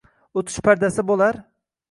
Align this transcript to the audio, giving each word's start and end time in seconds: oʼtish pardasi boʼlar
oʼtish 0.41 0.63
pardasi 0.69 1.05
boʼlar 1.11 1.41